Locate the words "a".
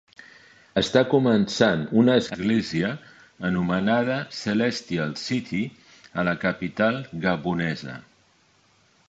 6.23-6.27